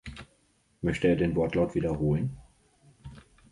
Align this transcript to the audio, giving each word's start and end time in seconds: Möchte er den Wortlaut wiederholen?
Möchte 0.81 1.09
er 1.09 1.15
den 1.15 1.35
Wortlaut 1.35 1.75
wiederholen? 1.75 2.35